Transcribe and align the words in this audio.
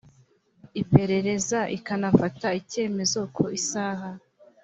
iperereza 0.81 1.59
ikanafata 1.77 2.47
icyemezo 2.61 3.19
ku 3.35 3.43
isaba 3.59 4.07